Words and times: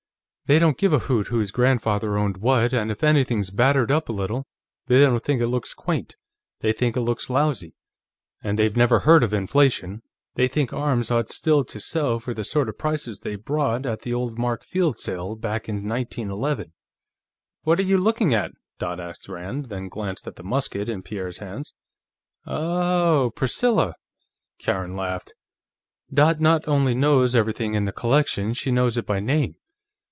"They 0.47 0.59
don't 0.59 0.77
give 0.77 0.91
a 0.91 0.99
hoot 0.99 1.27
whose 1.27 1.49
grandfather 1.49 2.17
owned 2.17 2.35
what, 2.35 2.73
and 2.73 2.91
if 2.91 3.05
anything's 3.05 3.51
battered 3.51 3.89
up 3.89 4.09
a 4.09 4.11
little, 4.11 4.47
they 4.87 4.99
don't 4.99 5.23
think 5.23 5.39
it 5.41 5.47
looks 5.47 5.73
quaint, 5.73 6.17
they 6.59 6.73
think 6.73 6.97
it 6.97 6.99
looks 6.99 7.29
lousy. 7.29 7.73
And 8.43 8.59
they've 8.59 8.75
never 8.75 8.99
heard 8.99 9.23
of 9.23 9.31
inflation; 9.33 10.01
they 10.35 10.49
think 10.49 10.73
arms 10.73 11.09
ought 11.09 11.29
still 11.29 11.63
to 11.63 11.79
sell 11.79 12.19
for 12.19 12.33
the 12.33 12.43
sort 12.43 12.67
of 12.67 12.77
prices 12.77 13.21
they 13.21 13.37
brought 13.37 13.85
at 13.85 14.01
the 14.01 14.13
old 14.13 14.37
Mark 14.37 14.65
Field 14.65 14.97
sale, 14.97 15.37
back 15.37 15.69
in 15.69 15.87
1911." 15.87 16.73
"What 17.61 17.77
were 17.77 17.85
you 17.85 17.97
looking 17.97 18.33
at?" 18.33 18.51
Dot 18.77 18.99
asked 18.99 19.29
Rand, 19.29 19.67
then 19.69 19.87
glanced 19.87 20.27
at 20.27 20.35
the 20.35 20.43
musket 20.43 20.89
in 20.89 21.01
Pierre's 21.01 21.37
hands. 21.37 21.75
"Oh, 22.45 23.31
Priscilla." 23.37 23.95
Karen 24.59 24.97
laughed. 24.97 25.33
"Dot 26.13 26.41
not 26.41 26.67
only 26.67 26.93
knows 26.93 27.35
everything 27.37 27.73
in 27.73 27.85
the 27.85 27.93
collection; 27.93 28.53
she 28.53 28.69
knows 28.69 28.97
it 28.97 29.05
by 29.05 29.21
name. 29.21 29.55